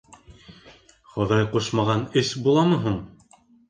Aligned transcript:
Хоҙай 1.17 1.47
ҡушмаған 1.53 2.05
эш 2.25 2.35
буламы 2.49 2.85
һуң. 2.85 3.03